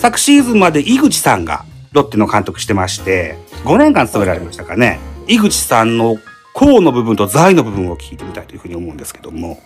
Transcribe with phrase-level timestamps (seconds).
[0.00, 4.98] 昨シーズンまで井口さんがロッテの監督してまして、5年間務められましたかね。
[5.26, 6.16] 井口さんの
[6.54, 9.60] 公の部分と財の部分を聞いてみたいというふうに思うんですけども。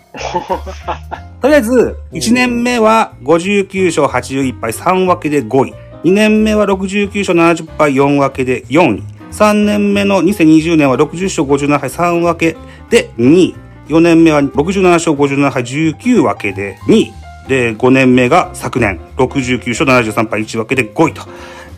[1.40, 5.74] とりあえず、1年目は59勝81敗3分けで5位。
[6.02, 9.02] 2年目は69勝70敗4分けで4位。
[9.30, 12.56] 3年目の2020年は60勝57敗3分け
[12.90, 13.54] で2位。
[13.86, 17.12] 4年目は67勝57敗19分けで2位。
[17.48, 21.22] で、5年目が昨年、69勝73敗1分けで5位と。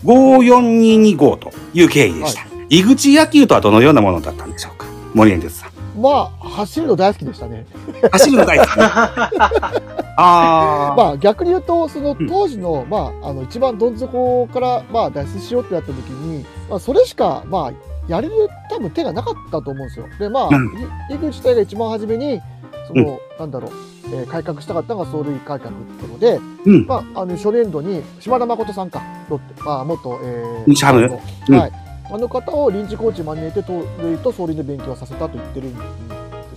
[0.05, 2.43] 54225という経緯でした。
[2.69, 4.87] 井口野球とはどのようなものだったんでしょうか？
[5.15, 5.71] 森エンジェルさん。
[6.01, 7.65] まあ、走るの大好きでしたね。
[8.13, 8.69] 走るの大好き。
[10.19, 17.73] あまあ、逆に言うと、そのうん当時の、まあ、あの、一番どん底から、まあ、脱出しようってなった時に、まあ、それしか、まあ、
[18.09, 18.35] やれる
[18.71, 20.07] 多分手がなかったと思うんですよ。
[20.19, 20.67] で、まあ、うん
[21.11, 22.41] い井口隊が一番初めに、
[22.87, 23.73] その、なんだろう、
[24.13, 26.87] えー改革したかったのが走塁改革っていうので、うん。
[26.87, 31.73] まあ、あの、初年度に、島田誠さんか、ロッテ、まあ、元、えー、日ハムはい。
[32.09, 35.81] あの方を臨時コーチに招いて、盗塁と走塁の勉強をさせたと言ってるんで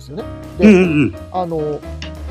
[0.00, 0.22] すよね。
[0.58, 1.14] で、うんうんうん。
[1.32, 1.80] あの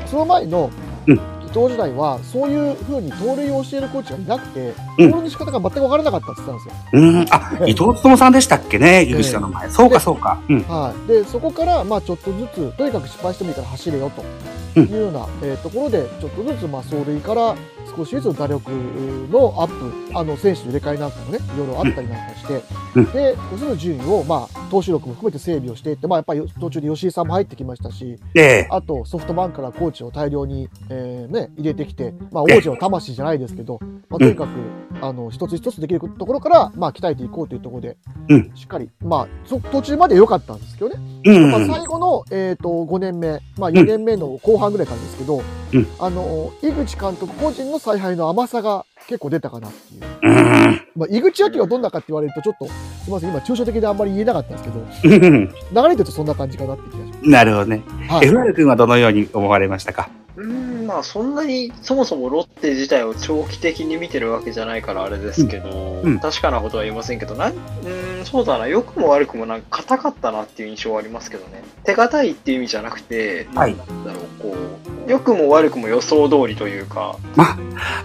[0.06, 0.70] その前の
[1.06, 4.72] うん伊藤時代はそういうふうに盗塁を教えるコーチがいなくて
[5.04, 7.00] うん盗塁の仕方が全く分からなかったって言ってたんですよ。
[7.00, 7.26] うん。
[7.30, 9.02] あ、伊藤勉さんでしたっけね？
[9.02, 9.70] 井口さんの前。
[9.70, 10.40] そうかそうか。
[10.48, 10.60] うん。
[10.62, 14.24] はい、でそこからまあちょっとずつとにかく失敗してもいいから走れよと
[14.76, 17.56] うんいうような、えーところでちょっとずつまあ走塁から
[17.96, 18.70] 少しずつ打力
[19.32, 22.62] のアップあの選手の入れ替えなんかもねいろいろあったりなんかして、
[22.94, 28.68] うんでその順位をまあ投手力も含めて整備をしていって、まあ、やっぱり途中で吉井さんも入ってきましたしええ。
[28.70, 34.50] あとソフトバンクからコーチを大量に、えーね、入れてきて、まあ、ええ王子の魂じゃないですけど、まあ、とにかく、
[35.00, 37.96] あの一つ一つできるところから、まあ、鍛えていこうというところで、
[38.28, 45.42] うんしっかり、まあ、そ途中まで良かったんですけどね、うんまあ、最後の、えー、と5年目、まあ、4年目の後半ぐらいからですけど、
[45.72, 50.02] うんあの井口監督個人の采配の甘さが結構出たかなっていう。
[50.22, 50.82] うん。
[50.94, 52.72] まあ、井口野球はどんなかって言われると、ちょっと、す
[53.06, 57.82] みません、今、抽象的であんまり言えなかったんですけど、うん流れで言うとそんな感じかなって気がしまなるほどね。
[58.08, 58.12] す。
[58.12, 60.10] はい FR 君はどのように思われましたか？
[60.36, 71.62] うーん、まあそんなにそもそもロッテ自体を長期的に見てるわけじゃないからあれですけど、うん確かなことは言いませんけど、なんうーん、そうだな、良くも悪くもなんか硬かったなっていう印象はありますけどね。
[71.84, 74.56] 手堅いっていう意味じゃなくて、はいなんだろう、こ
[75.06, 77.16] う、良くも悪くも予想通りというか、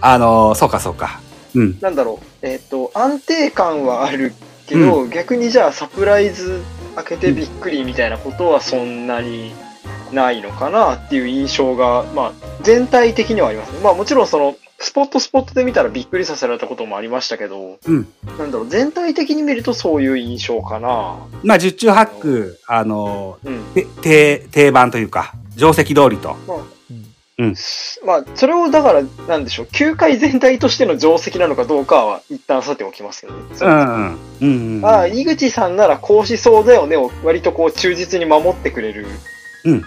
[0.02, 1.20] あのー、そうかそうか。
[1.54, 1.78] うん。
[1.80, 4.34] なんだろう、えっ、と、安定感はある
[4.68, 6.62] けど、逆にじゃあサプライズ
[6.96, 9.54] 開けてびっくりみたいなことはそんなに
[10.16, 12.32] ないのかなっていう印象が、まあ、
[12.62, 13.80] 全体的にはありますね。
[13.84, 21.18] まあもちろんその、スポットスポットで見たらびっくりさせられたこともありましたけど、うんなんだろう、全体的に見るとそういう印象かな。
[21.44, 23.64] まあ、十中八九、あのうん。
[24.02, 26.36] 定、定番というか、定石通りと。
[28.06, 33.42] まあ、それをだから、なんでしょう、球界全体としての定石なのかどうかは一旦さておきますけどね。
[33.62, 34.18] うん。
[34.42, 34.78] うん。
[34.78, 34.86] うん。
[34.86, 39.06] ああ、井口さんならこうしそうだよねを割とこう忠実に守ってくれる
[39.66, 39.86] うん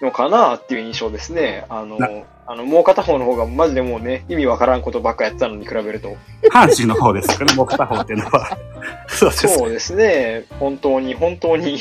[0.00, 1.64] のかなっていう印象ですね。
[1.68, 2.08] あのな、
[2.46, 6.16] あの、もう片方の方がマジでもうね、意味わからんことばっかやってたのに比べると。
[6.52, 8.56] 阪神の方ですかね、もう片方っていうのは。
[9.08, 9.48] そうです。
[9.48, 10.44] そうですね。
[10.60, 11.78] 本当に、本当に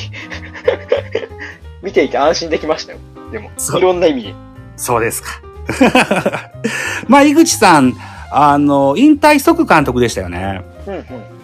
[1.83, 2.99] 見ていて安心できましたよ。
[3.31, 4.33] でも、いろんな意味で。
[4.77, 5.41] そうですか。
[7.07, 7.93] まあ、井口さん、
[8.31, 10.61] あの、引退即監督でしたよね。
[10.87, 11.34] うんうん。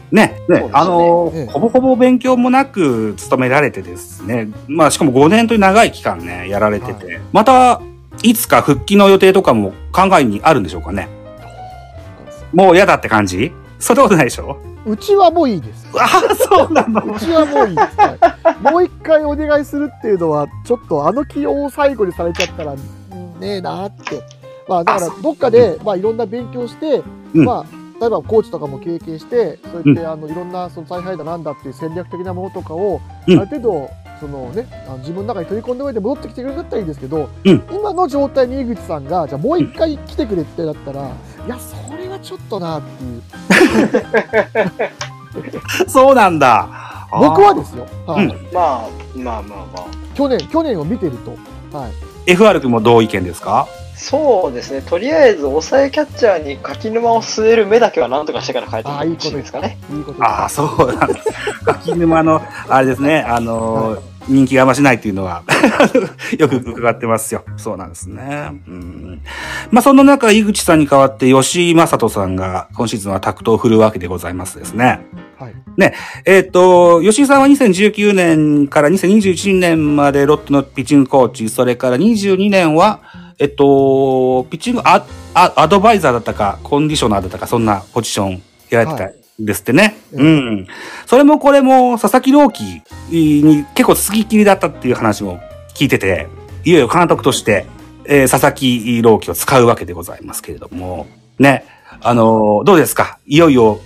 [0.49, 1.45] ね、あの、ええ。
[1.47, 7.81] ほぼほぼ勉強もなく勤められてですね、まあしかも5年という長い期間ね、やられてて、また、
[8.23, 11.07] いつか復帰の予定とかも考えにあるんでしょうかね。
[12.53, 13.51] もう嫌だって感じ？
[13.79, 14.57] そんなことないでしょ？
[14.85, 15.87] うちはもういいです。
[15.97, 17.13] ああ、そうなの。
[17.13, 17.97] うちはもういいです。
[17.97, 18.71] はい。
[18.73, 24.21] もう一回お願いするっていうのは、ちょっとあの起用を最後にされちゃったら、うんねえなーって。
[24.67, 27.01] まあだから、どっかで、まあいろんな勉強して、
[27.33, 27.45] うん。
[27.45, 27.65] まあ、
[28.01, 33.89] 例えばコーチとかも経験して、そうやって、あのいろんなその采配だなんだっていう戦略的なものとかを、うんある程度
[34.19, 41.01] そのね、あの自分の中に取り込んだ上で戻ってきてくれるんだったらいいんですけど、うん今の状態に井口さんが、じゃあもう一回来てくれってなったら、
[41.45, 43.21] いや、それはちょっとなっていう。
[45.89, 46.67] そうなんだ。
[47.11, 47.85] 僕はですよ。
[48.07, 48.25] はい。
[48.25, 49.85] うんまあ、まあまあまあ。
[50.15, 51.31] 去年、去年を見てると。
[51.77, 51.91] はい。
[52.33, 53.67] FR 君も同意見ですか？
[54.01, 54.81] そうですね。
[54.81, 59.77] とりあえず、抑えキャッチャーに柿沼を据える目だけはなんとかしてから帰ってほしいですかね。
[59.91, 61.29] いいことですああ、そうなんです。
[61.63, 65.41] 柿沼の、 あれですね、あのー人気が増しないっていうのは、
[66.37, 67.43] よく伺ってますよ。
[67.57, 68.51] そうなんですね。
[68.67, 69.21] うん。
[69.71, 75.01] まあ、その中、井口さんに代わって、吉井正人さんが、今シーズンはタクトを振るわけでございますですね。
[75.39, 75.55] はい。
[76.25, 82.99] えっ、と、吉井さんは2019年から2021年までロッテのピッチングコーチ、それから22年は、
[83.41, 85.03] えっと、ピッチングア
[85.33, 89.97] アアドバイザーだったか、コンディショナーだったか、そんなポジションやられてたんですってね。
[90.13, 90.67] うんうん。
[91.07, 95.39] それもこれも佐々木朗希に結構好きっきりだったっていう話も
[95.73, 96.27] 聞いてて、
[96.63, 97.65] いよいよ監督として、
[98.05, 101.07] えー佐々木朗希を使うわけでございますけれども、
[101.39, 101.65] ね。
[102.01, 103.17] あのーどうですか？
[103.25, 103.79] いよいよ、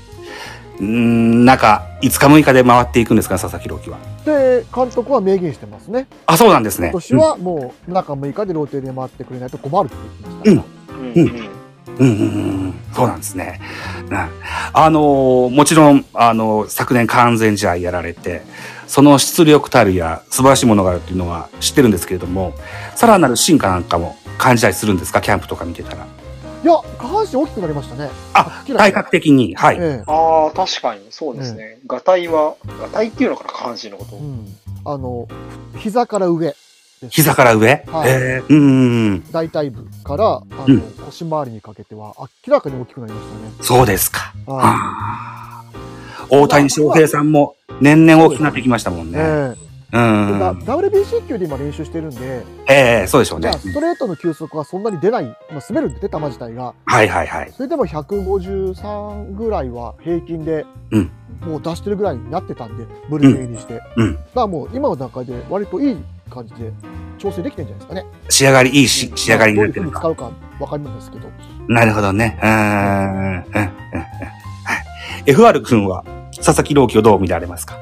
[0.79, 3.99] うーん、中、5日6日で回っていくんですか佐々木朗希は？
[4.25, 6.07] で、監督は明言してますね。
[6.25, 6.89] あ、そうなんですね。
[6.91, 9.95] 今年はもう中6日でローテで回ってくれないと困るって
[10.33, 10.65] 言ってまし
[11.15, 11.19] た。
[11.19, 11.55] うんうんうん
[11.97, 13.61] うんうんうん、そうなんですね。
[14.09, 18.41] うんあのーもちろん、あのー昨年完全試合やられて、
[18.87, 22.53] その出力たるや素晴らしいものがあるっていうのは知ってるんですけれども、
[22.95, 25.21] さらなる進化なんかも感じたりするんですか？
[25.21, 26.05] キャンプとか見てたら。
[26.65, 28.09] いや、下半身大きくなりましたね。
[28.33, 29.77] あ、体格的に、はい。
[29.79, 31.77] ええああ、確かに、そうですね。
[31.85, 34.19] ガタイは、ガタイっていうのかな、下半身のことう。
[34.19, 34.47] ん。
[34.83, 35.27] あの、
[35.77, 36.55] 膝から上。
[37.11, 39.31] 膝から上、はいえー、うんうんうん。
[39.31, 43.51] 大腿部から、あの、うん腰回りにかけては明らかに大きくなりましたね。
[43.61, 44.33] そうですか。
[44.47, 45.63] ははあ
[46.29, 49.11] 大谷翔平さんも年々大きくなってきましたもんい。
[49.11, 49.19] ね。
[49.19, 49.55] え
[49.93, 50.39] うえん。
[50.39, 53.53] だ WBC 級で今練習してるんで、ええそうでしょうね。
[53.53, 57.51] ストレートの球速はそんなに出ない、まあ、滑るんで出た球自体が、はいはいはい。
[57.55, 61.11] それでも153ぐらいは平均で、うん
[61.41, 63.81] もう出してるぐらいになってたんで、ブルペン入りして。
[63.97, 64.15] うん。
[64.15, 65.97] だからもう今の段階で割といい
[66.29, 66.71] 感じで
[67.19, 68.25] 調整できてるんじゃないですかね。
[68.29, 70.31] 仕上がり、いいし仕上がりになってるかどういうふうに。
[70.31, 71.27] 使うかわかりますけど。
[71.67, 72.39] なるほどね。
[72.41, 72.51] うーん。
[72.51, 73.13] うん。
[73.21, 73.33] うん。
[73.33, 73.65] うんは
[75.27, 75.31] い。
[75.31, 76.03] FR 君は、
[76.37, 77.77] 佐々木朗希をどう見られますか？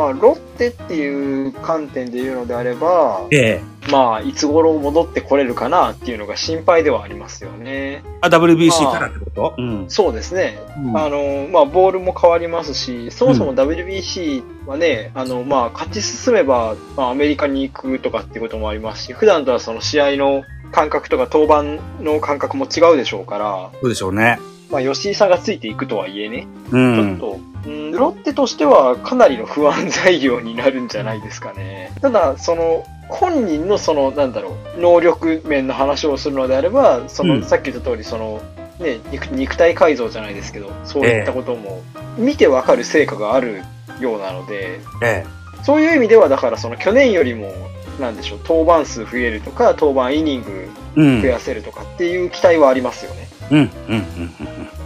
[0.00, 8.02] まあ、ロッテっていう観点で言うのであれば、ええまあ、いつ頃戻ってこれるかなっていうのが心配ではありますよね。
[8.22, 9.54] あ、WBC からってこと？
[9.58, 9.84] うん。
[9.88, 10.58] そうですね。
[10.78, 24.38] うんあの、まあ、ボールも変わりますし、そもそも WBC はね、あの、まあ、勝ち進めば、まあ、アメリカに行くとかっていうこともありますし、普段とはその試合の感覚とか登板の感覚も違うでしょうから、そうでしょうね。
[24.70, 27.18] まあ、吉井さんがついていくとはいえね、うちょっん。
[27.18, 31.92] と、うん、ロッテとしてはかなりの不安材料になるんじゃないですかね。
[32.00, 38.40] ただ、その、本人のその、なんだろう、能力面の話をするのであれば、その、うんさっき言った通り、その、
[38.78, 41.82] ね、肉肉体改造じゃないですけど、そういったことも、
[42.16, 43.62] 見てわかる成果がある
[44.00, 45.24] ようなので、え
[45.64, 47.52] そういう意味では、だからその去年よりも、
[48.00, 50.68] なんでしょう、登板数増えるとか、登板イニング。
[50.96, 53.28] 増やせるとかっていう期待はありますよね。
[53.39, 54.02] うん、うん、うん、うん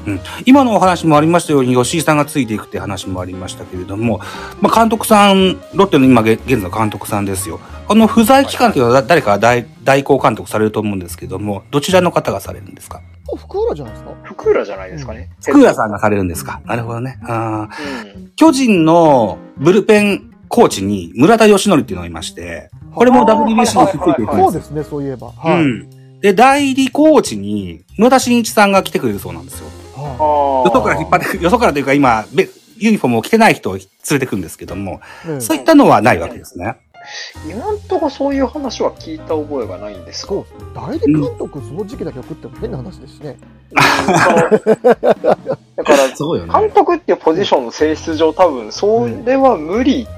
[0.07, 0.21] うん。
[0.45, 4.21] 今のお話もありましたように、吉井さんがついていくって話もありましたけれども、
[4.61, 7.61] まあ、監督さん、ロッテの今現現在の監督さんですよ。
[7.89, 13.01] あの、不在期間というのは誰かが代代行監督されると思うんですけども、どちらの方がされるんですか？
[13.37, 14.15] 福浦じゃないですか？
[14.25, 15.31] 福浦じゃないですかね。
[15.43, 16.61] 福浦さんがされるんですか？
[16.65, 17.19] なるほどね。
[17.25, 18.33] あーうん。
[18.37, 25.33] 巨人のブルペンコーチに村田義則っていうのがいまして、これも WBC についていくんはいですそうですね、そういえば。
[25.33, 25.63] はい。
[25.63, 25.89] うん。
[26.25, 29.67] で、代理コーチに野田真一さんが来てくれるそうなんですよ。
[29.95, 36.77] はあよそから引っ張ってく、 よそからというか今、べユニフォームを着てない人を連れてくるんですけども、いええそういったのはないわけですね。
[37.47, 40.37] 今んとこそういう話は聞いた覚えがないんですが。
[40.75, 43.37] 代理監督、その時期だけ送っても変な話ですしね。
[43.77, 43.83] だ
[45.85, 46.09] から、
[46.61, 50.09] 監督っていうポジションの性質上多分、それは無理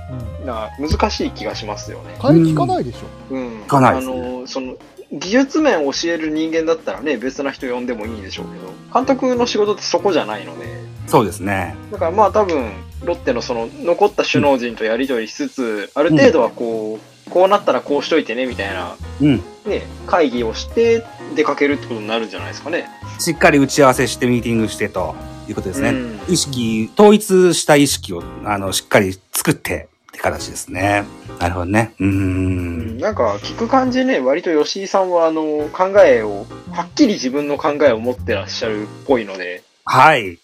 [0.40, 0.46] うん。
[0.46, 2.14] な、難しい気がしますよね。
[2.20, 2.98] 替え聞かないでしょ。
[3.34, 3.64] うん。
[3.66, 4.76] かないですねあの、その、
[5.18, 10.66] 技術面を教える人間だったらね、別な人呼んでもいいんでしょうけど、監督の仕事ってそこじゃないので、
[11.06, 11.76] そうですね。
[11.92, 12.72] だからまあ多分、
[13.04, 19.42] ロッテのその、残った首脳陣とやり取りしつつ、ある程度はこう、こうなったらこうしといてね、みたいな、うん。
[19.66, 21.04] ね、会議をして
[21.34, 22.88] 出かけるってことになるんじゃないですかね。
[23.18, 25.16] しっかり打ち合わせしてミーティングしてと
[25.48, 25.90] いうことですね。
[25.90, 31.04] うん意識、統一した意識を、あの、しっかり作ってって形ですね。
[31.38, 31.92] なるほどね。
[32.00, 32.98] うーん。
[32.98, 40.38] なんか聞く感じね、割と吉井さんはあの考えを、はっきり自分の考えを持ってらっしゃるっぽいので、はい。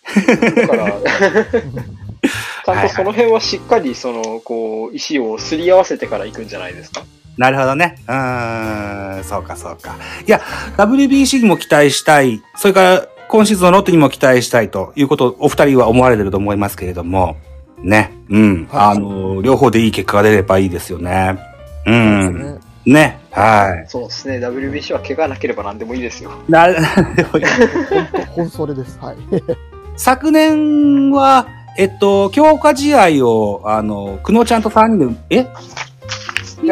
[0.56, 0.92] だから、
[2.64, 7.02] ちゃんとその辺はしっかり、その、こう、石をすり合わせてから行くんじゃないですか？
[7.38, 7.96] なるほどね。
[8.06, 9.96] うーん、そうかそうか。
[10.26, 10.40] いや、
[10.76, 12.40] WBC にも期待したい。
[12.56, 17.36] それから、今シーズンのロッテにも期待したいということをお二人は思われてると思いますけれども、
[17.82, 18.12] ね。
[18.30, 18.68] うん。
[18.70, 21.38] はいあの、両方でいい結果が出ればいいですよね。
[21.86, 21.90] う。
[21.90, 23.20] んねね。
[23.30, 23.88] はい。
[23.88, 24.38] そうですね。
[24.38, 26.32] WBC は怪我なければ何でもいいですよ。
[26.48, 28.98] な、 なんでもいい本当、本それです。
[29.00, 29.16] はい。
[29.96, 31.46] 昨年は、
[31.78, 35.38] えっと、強化試合を、あの、久野ちゃんと3人で、え？
[35.40, 35.46] い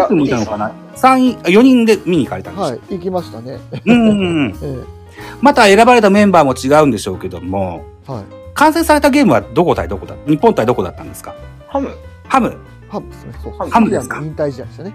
[0.07, 2.69] つ見たのかな ?3、4人で見に行かれたんですよ。
[2.71, 2.81] はい。
[2.91, 3.59] 行きましたね。
[3.87, 4.55] うんうんうん。
[4.63, 5.01] え
[5.41, 8.40] また選ばれたメンバーも違うんでしょうけども、えはい。
[8.61, 10.15] 完成されたゲームはどこ対どこだ？
[10.27, 11.35] 日本対どこだったんですか？
[11.67, 11.97] ハム
[12.29, 12.55] ハム。
[12.91, 13.33] ハムですね。
[13.43, 13.53] そう。
[13.71, 14.21] ハムですか？
[14.21, 14.95] スリアの引退試合でしたね。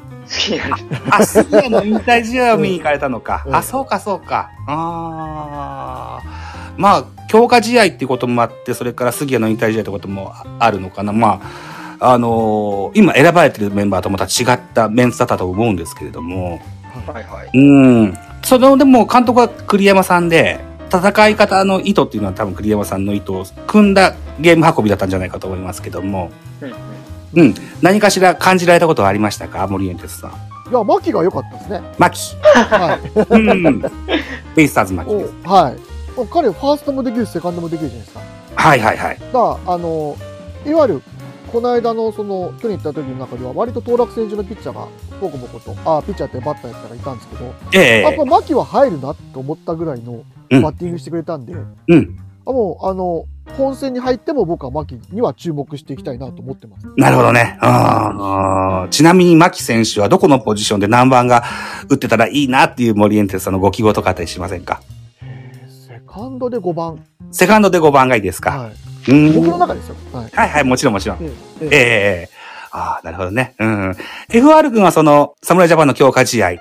[1.10, 3.43] あ、スギアの引退試合を見に行かれたのか。
[3.48, 4.51] うんあ、そうかそうか。
[4.67, 6.74] ああ。
[6.77, 11.12] まあ、強化試合っていうこともあって、それから杉谷の引退試合ってこともあるのかな。
[11.12, 11.41] ま
[12.00, 16.60] あ、あのー今選ばれてるメンバーとまた違ったメンツだったと思うんですけれども、
[17.07, 17.50] はいはい。
[17.57, 17.62] う
[18.10, 18.17] ん。
[18.43, 20.60] その、でも監督は栗山さんで、
[20.98, 26.75] 戦い方の意図っていうのは多分栗山さんの意図を組んだゲーム運びだったんじゃないかと思いますけども、うんうん
[27.36, 27.56] うん。
[27.82, 29.68] 何かしら感じられたことはありましたか？
[29.68, 30.32] 森エンテスさん。
[30.70, 31.82] いや、牧が良かったですね。
[31.98, 32.36] マキ。
[32.42, 33.20] はい。
[33.30, 33.82] うん。
[34.56, 35.34] ベイスターズマキです。
[35.46, 35.75] おはい。
[36.32, 38.22] 彼、ファーストもできるし、セカンドもできるじゃないですか。
[38.56, 39.20] はいはいはい。
[39.20, 40.18] だから、あの、
[40.66, 41.02] いわゆる、
[41.55, 44.89] この間の、その、去年行った時の中では、割と当落戦中のピッチャーが、
[45.21, 52.19] ボコボコと、あ、ピッチャーってバッターやったらいたんですけど、ええあ、これ、牧は入るなって思ったぐらいのうんバッティングしてくれたんで、うん。
[52.45, 53.24] あもう、あの、
[53.57, 56.88] 本戦に入っても僕は牧には注目していきたいなと思ってます。
[56.97, 57.57] なるほどね。
[57.62, 61.43] あーちなみに牧選手はどこのポジションで何番が
[61.88, 64.81] 打ってたらいいなっていう森エンテスさんのご希望とかあったりしませんか？
[65.88, 67.01] セカンドで5番。
[67.31, 68.71] セカンドで5番がいいですか、はい。
[69.07, 69.95] うん僕の中ですよ。
[70.13, 70.29] はい。
[70.33, 71.24] はいはい、もちろんもちろん。
[71.24, 71.29] え
[71.62, 72.29] えええ
[72.71, 73.53] ああ、なるほどね。
[73.59, 73.95] うん。
[74.29, 76.57] FR 君はその、侍ジャパンの強化試合、はい。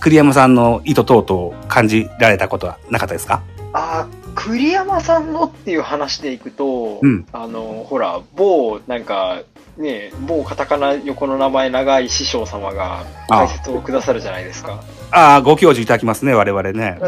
[0.00, 3.42] 栗山さんの意図等々感じられたことはなかったですか？
[3.72, 9.40] あー栗山さんのっていう話でいくと、うんあの、ほら、某、なんか、
[9.78, 14.82] ね、某カタカナ横の名前長い師匠様が解説をくださるじゃないですか。
[15.10, 16.98] ああ、ご教授いただきますね、我々ね。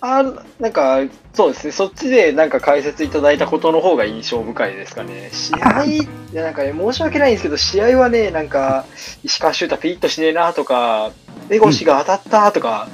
[0.00, 0.22] あ
[0.60, 1.00] なんか、
[1.32, 5.30] そうですね、そっちでなんか解説いただいたことの方が印象深いですかね。
[5.32, 5.98] 試合、い
[6.32, 8.84] やなんかね、申し訳ないんですけど、試合はね、なんか、
[9.22, 11.12] 石川修太ピリッとしねえなとか、
[11.50, 12.88] エゴシが当たったとか、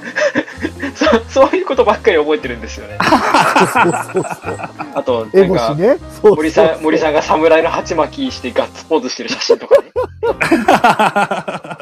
[1.29, 2.97] そそういうことばっかり覚えてるんですよね。
[2.99, 5.97] あと、エなんか、ね？
[6.21, 9.91] そう森さん、森さんが侍の鉢巻きしてガッツポーズしてる写真とかね。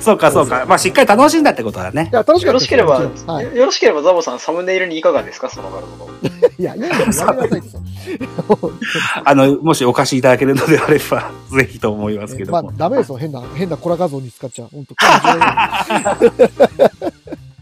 [0.00, 0.64] そうか、そうか。
[0.66, 2.14] まあ、しっかり楽しんだってことだねい。
[2.14, 3.56] や、楽しよろしければ、はい。
[3.56, 6.11] よろしければザボさん、サムネイルにいかがですか、その画像。
[6.58, 6.94] いや、いいんだよ。
[6.94, 7.82] やめなさいですよ。
[9.24, 12.62] あの、もしお貸しいただけるのであれば、 ぜひと思いますけども。
[12.62, 13.18] まあ、ダメですよ。
[13.18, 14.68] 変な、変なコラ画像に使っちゃう。
[14.72, 14.94] 本当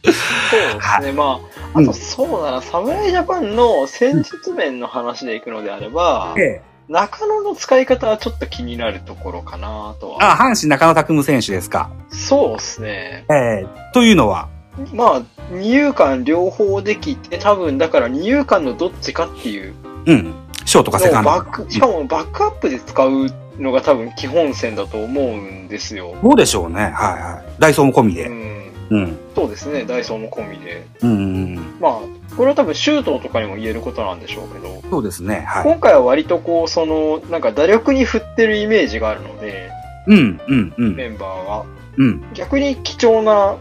[0.02, 10.32] そうですね、まあ、うんあとそうだな、侍ジャパンの戦術面の話でいくのであれば、ええ中野の使い方はちょっと気になるところかなとは。
[10.32, 11.88] あ、阪神中野拓夢選手ですか。
[12.10, 13.24] そうですね。
[13.30, 14.48] ええというのは、
[14.94, 19.74] まあ、二遊間両方できて、多分だから二遊間のどっちかっていう
[20.06, 20.34] うん。
[20.64, 21.30] ショートかセカンド。
[21.30, 23.26] のをバック、しかもバックアップで使う
[23.58, 26.14] のが多分基本線だと思うんですよ。
[26.22, 26.82] そうでしょうね。
[26.82, 27.60] はいはい。
[27.60, 28.28] ダイソーも込みで。
[28.28, 28.60] うん。
[28.90, 29.18] うん。
[29.34, 30.86] そうですね、ダイソーも込みで。
[31.02, 31.26] うんうんう
[31.60, 31.76] ん。
[31.80, 31.92] まあ、
[32.36, 35.44] これは多分シュートとかにも言えることなんでしょうけど、そうですね。
[35.46, 35.64] はい。
[35.64, 39.70] 今回は割とこう、その、なんか打力に振ってるイメージがあるので、
[40.06, 40.96] うんうんうん。
[40.96, 41.64] メンバーが。
[41.96, 43.58] うん逆に貴重なうん。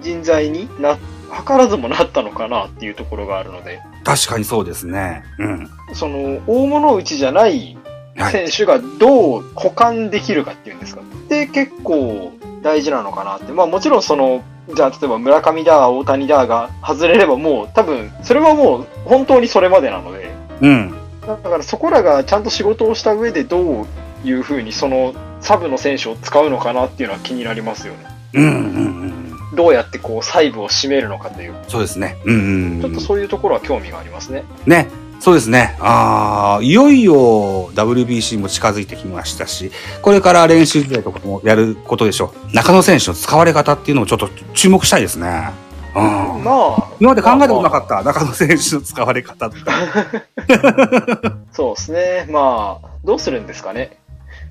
[0.00, 1.00] 人材にな、図
[1.48, 5.24] らずもなったのかなっていうところがあるので、確かにそうですね。
[5.38, 5.70] うん。
[5.94, 7.76] その、大物打ちじゃない
[8.16, 8.32] はい。
[8.32, 11.02] 選手がどう補完できるかっていうんですか。
[11.28, 12.32] で、結構
[12.62, 13.52] 大事なのかなって。
[13.52, 14.42] まあもちろんその、
[14.74, 20.94] じゃあ例えば村上だ、大谷だが外れればもう多分、それはもう本当にそれまでなので、うん。
[21.26, 23.86] だからそこらがちゃんと仕事をした上でどう
[24.24, 28.00] いうふうにそのサブの選手を使うのかなっていうのは気になりますよね。
[28.34, 28.58] うんうんう
[29.06, 29.23] ん。
[29.54, 31.54] どうやってこう細部を締めるのかという。
[31.68, 32.16] そうですね。
[32.24, 32.80] うんうんうん。
[32.82, 34.44] ちょっとそういうところは興味がありますね。
[34.66, 34.88] ね。
[35.20, 35.76] そうですね。
[35.80, 42.54] ああ、いよいよ WBC も近づいてきましたし、これから練習試合とかもやることでしょう。
[42.54, 45.50] 中野選手の使われ方っていうのもちょっと注目したいですね。
[45.96, 46.44] うん。
[46.44, 49.56] まあ、今まで考えたことなかった、中野選手の使われ方って。
[51.52, 52.26] そうですね。
[52.28, 53.98] まあ、どうするんですかね。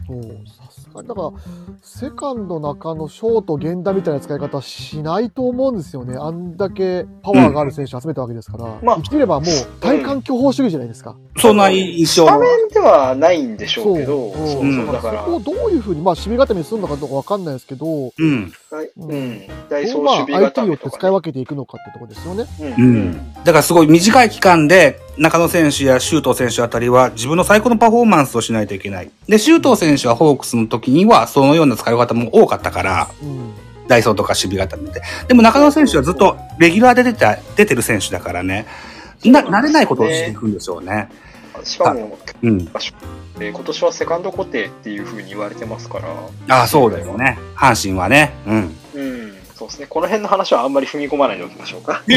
[0.07, 0.21] そう、
[0.81, 1.31] さだから、
[1.81, 6.15] セカンド中のショート源田みたいな使い方しないと思うんですよね。
[6.19, 8.65] あんだけパワーがある選手集めたわけですから。
[8.83, 11.15] まあ言ってみればもう体感巨峰主義じゃないですか。
[11.37, 12.31] そんな印ス象の。
[12.31, 18.53] タメンではないんでしょうけど、そうだからそ、こをどういうふうに、まあ、守備固めにするのかどうかわかんないですけど、うん。
[18.69, 20.89] はいうんうん、ダイソどうまあー守備相手によって。
[20.91, 22.45] 使い分けていくのかってとこですよね。
[22.77, 23.33] うんうん。
[23.43, 29.11] だからすごい短い期間で中野選手や周東選手あたりは自分の最高のパフォーマンスをしないといけない。
[29.27, 33.53] で、周東選手はホークスの時にはそのような使い方も多かったから、うん。
[33.87, 35.01] ダイソーとか守備固めで。
[35.27, 38.65] でも中野選手はずっとレギュラーで出てた、出てる選手だからね。
[39.25, 41.09] な、慣れないことをしていくんでしょうね。
[41.63, 42.61] しかも、うん。
[43.39, 46.07] えー今年はセカンド固定っていう風に言われてますから、
[46.49, 47.39] ああ、そうだよね。
[47.55, 48.33] 阪神はね。
[48.45, 48.55] うん。
[48.93, 49.87] うん、そうですね。
[49.87, 52.03] この辺の話はあんまり踏み込まないでおきましょうか。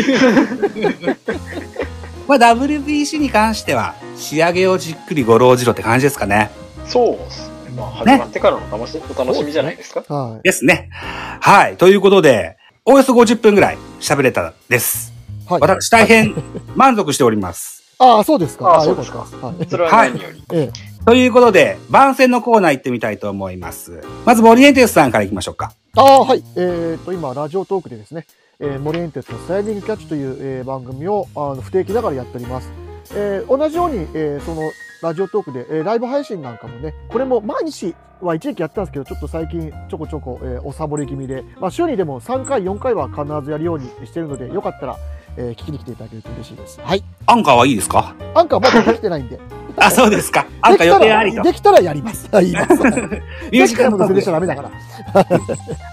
[2.29, 6.51] まあ WBC に関しては仕上げをじっくりごろうじろって感じですかね。
[6.87, 7.57] そうですね。
[7.77, 10.03] まあ、始まってからの楽しお楽しみじゃないですか。
[10.13, 10.43] はい。
[10.43, 10.89] ですね。
[10.93, 11.77] はい。
[11.77, 15.13] ということで、およそ50分ぐらい喋れたです。
[15.49, 15.61] はい。
[15.61, 16.35] 私大変
[16.75, 17.83] 満足しております。
[17.99, 18.67] ああ、そうですか。
[18.67, 19.19] ああそうですか。
[19.19, 19.67] はい。
[19.69, 20.43] それは何より。
[20.53, 20.71] え
[21.07, 24.03] ということで、番宣のコーナー行ってみたいと思います。
[24.25, 25.73] まず、モリエンテスさんから行きましょうか。
[25.97, 26.01] え。
[26.01, 26.43] ああ、はい。
[26.57, 28.27] えっ、と、今、ラジオトークでですね、
[28.59, 32.71] えー、モリエンテスのスライディングキャッチという、えー番組をあの不定期ながらやっております。
[33.15, 34.63] えー同じように、えーその、
[35.03, 44.97] ラジオトークで、えーライブ配信なんかもね、これも毎日は一時期やってたんですけど、ちょっと最近ちょこちょこ、えーおサボり気味で、まあ、週にでも3回、4回は必ずやるようにしてるので、よかったら、
[45.37, 46.81] えー聞きに来ていただけると嬉しいです。
[46.81, 47.05] はい。
[47.27, 48.15] アンカーはいいですか？
[48.35, 49.39] アンカーまだできてないんで。
[49.77, 50.47] あ、そうですか。
[50.63, 51.43] アンカー予定ありと。
[51.43, 52.27] できたらやります。
[52.35, 52.83] はい、言います。
[53.53, 54.71] ミュージカルトークでもうそれでしちゃダメだから。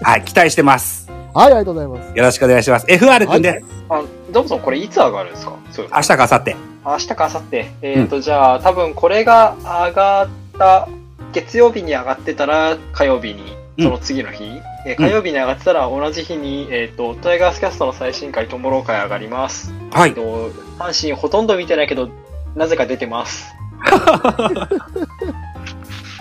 [0.02, 1.04] はい、期待してます。
[1.34, 2.16] はい、ありがとうございます。
[2.16, 2.86] よろしくお願いします。
[2.86, 3.64] FR 君です。
[3.88, 5.56] あ、ドムソン、これいつ上がるんですか？
[5.72, 6.56] そう明日か明後日。
[6.86, 7.56] 明日か明後日。
[7.82, 10.88] えっ、と、じゃあ、多分これが上がった、
[11.32, 14.44] 月曜日に上がってたら、火曜日に、その次の日、
[14.86, 19.72] えー火曜日に上がってたら、同じ日に、えっ、と、タイガースキャストの最新回、トモロー会上がります。
[19.92, 20.14] はいえっ。
[20.14, 22.10] と、阪神ほとんど見てないけど、
[22.54, 23.46] なぜか出てます。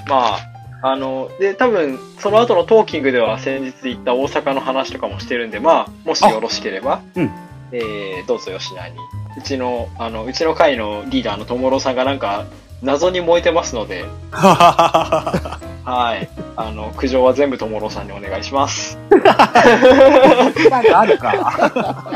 [0.09, 0.39] まあ、
[0.85, 7.31] あの、で、多分、その後のトーキングでは先日言った大阪の話とかもしてるんで、まあ、もしよろしければ、うん
[7.71, 8.95] えーどうぞ吉野に。
[9.37, 12.45] うちの、あの、うちの会のリーダーのともろさんがなんか、
[12.83, 15.57] 謎に燃えてますので、 は
[16.21, 16.27] い。
[16.57, 18.99] あの、苦情は全部ともろさんにお願いします。
[19.09, 19.21] なん
[20.83, 22.11] かあるか。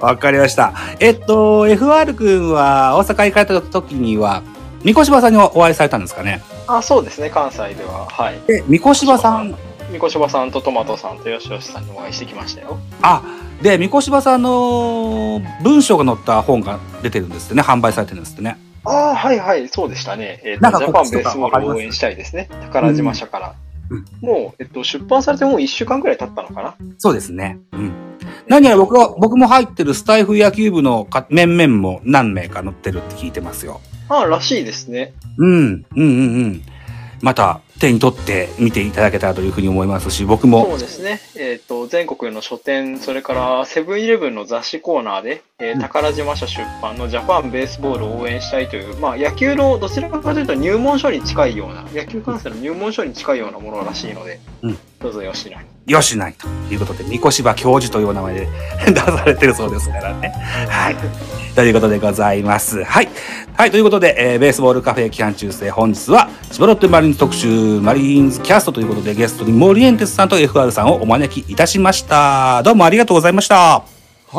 [0.00, 0.72] わかりました。
[0.98, 4.42] えっと、FR 君は大阪行かれた時には、
[4.82, 6.42] 三越場さんにお会いされたんですかね？
[6.66, 8.06] あ、そうですね、関西では。
[8.10, 8.40] はい。
[8.46, 9.54] で、三越場さん、
[9.92, 12.78] みこしばさんとトマトさんとよしよしさんにお会いしてきましたよ。
[13.02, 13.22] あ、
[13.62, 18.58] で、三越場さんの文章が載った本が出てるんですってね、販売されてるんですってね。
[18.84, 20.40] ああ、はいはい、そうでしたね。
[20.44, 22.48] えっ、なんかと、ジャパンベースボールを応援したいですね。
[22.62, 23.48] 宝島社から。
[23.48, 23.56] うん
[24.20, 26.74] もう、えっと、出版されてもう1週間くらい経ったのかな？
[26.98, 27.60] そうですね。
[27.72, 27.92] うん。
[28.48, 33.80] 何やら僕は、僕も入ってるスタイフ野球部のか面々も何名か載ってるって聞いてますよ。
[34.08, 35.12] ああ、らしいですね。
[35.38, 36.04] うん、うん、うん、う
[36.48, 36.62] ん。
[37.22, 41.20] また手に取って見ていただけたらというふうに思いますし、僕も、そうですね。
[41.36, 55.66] えっ、と、全国の書店、それからセブンイレブンの雑誌コーナーで、えーうん宝島社出版のジャパンベースボールを応援したいという、まあ、野球のどちらかというと入門書に近いような、野球観戦の入門書に近いようなものらしいので、うんどうぞよしなに。
[55.86, 58.48] よしないということで、三越場教授というお名前で
[58.92, 60.32] 出されてるそうですからね。
[60.68, 60.96] はい。
[61.56, 62.84] ということでございます。
[62.84, 63.08] はい。
[63.56, 63.70] はい。
[63.70, 72.62] ということで、えーベースボールカフェ期間中世、本日は、千葉ロッテマリーンズ特集、マリーンズキャストということで、ゲストにモリエンテスさんと FR さんをお招きいたしました。
[72.62, 73.56] どうもありがとうございました。
[73.56, 73.84] は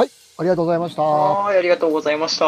[0.06, 1.02] い、ありがとうございました。
[1.02, 2.46] はい、ありがとうございました。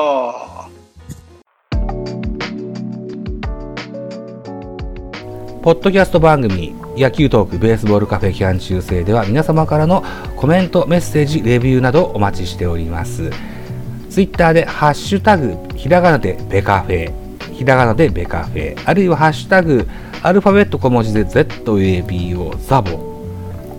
[5.63, 10.03] ポッドキャスト番組野球トークベースボールカフェ期間中世では皆様からの
[10.35, 13.31] コメント、メッセージ、レビューなどお待ちしております。
[14.19, 17.09] ツイッターでハッシュタグひらがなでベカフェ、
[17.53, 19.87] ひらがなでベカフェ、あるいはハッシュタグ
[20.21, 22.91] アルファベット小文字で ZABO ザボ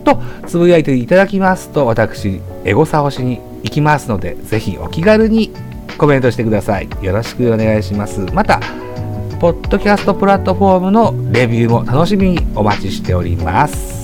[0.02, 5.52] とつぶやいていただきますと私エゴサをしに行きますのでぜひお気軽に
[5.98, 6.88] コメントしてください。
[7.02, 8.20] よろしくお願いします。
[8.32, 8.60] また
[9.40, 13.99] ポッドキャストプラットフォームのレビューも楽しみにお待ちしております。